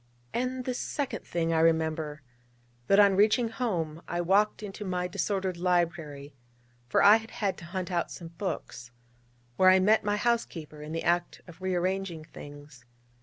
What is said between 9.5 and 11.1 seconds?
where I met my housekeeper in the